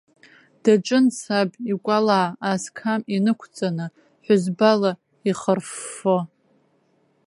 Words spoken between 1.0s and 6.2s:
саб, икәалаа асқам инықәҵаны, ҳәызбала ихырффо.